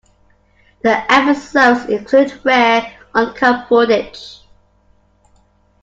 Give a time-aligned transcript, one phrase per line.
[0.81, 4.39] The episodes include rare uncut footage.